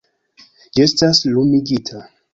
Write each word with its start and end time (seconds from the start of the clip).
Ĝi 0.79 0.83
estas 0.87 1.23
lumigita... 1.37 2.07